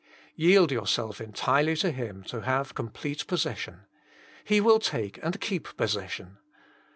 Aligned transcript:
Yield 0.35 0.71
yourself 0.71 1.21
entirely 1.21 1.75
to 1.75 1.91
Him 1.91 2.23
to 2.23 2.39
have 2.41 2.73
com 2.73 2.89
plete 2.89 3.27
possession. 3.27 3.81
He 4.43 4.59
will 4.59 4.79
take 4.79 5.19
and 5.23 5.39
keep 5.39 5.77
possession. 5.77 6.39